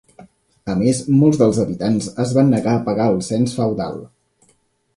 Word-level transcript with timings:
A 0.73 0.75
més, 0.79 1.01
molts 1.17 1.41
dels 1.41 1.59
habitants 1.65 2.07
es 2.25 2.33
van 2.37 2.51
negar 2.55 2.73
a 2.77 2.81
pagar 2.89 3.07
el 3.17 3.21
cens 3.29 3.57
feudal. 3.59 4.05